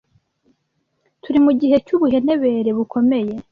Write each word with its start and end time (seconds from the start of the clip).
Turi 1.23 1.39
mu 1.45 1.51
gihe 1.61 1.75
cy’ubuhenebere 1.85 2.69
bukomeye. 2.77 3.33